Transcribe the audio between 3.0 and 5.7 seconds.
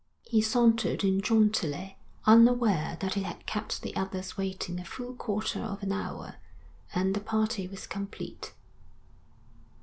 that he had kept the others waiting a full quarter